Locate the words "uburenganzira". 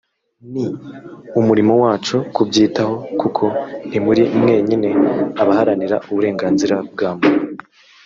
6.09-6.75